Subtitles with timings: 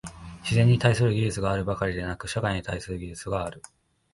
[0.41, 3.61] 自然に対する技術があるばかりでなく、社会に対する技術がある。